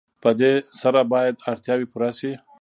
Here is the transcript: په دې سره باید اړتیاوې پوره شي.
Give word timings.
په 0.23 0.29
دې 0.39 0.53
سره 0.81 0.99
باید 1.13 1.41
اړتیاوې 1.49 1.87
پوره 1.91 2.11
شي. 2.19 2.31